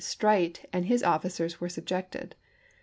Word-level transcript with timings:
Streight 0.03 0.65
and 0.73 0.85
his 0.87 1.03
officers 1.03 1.61
were 1.61 1.69
subjected. 1.69 2.33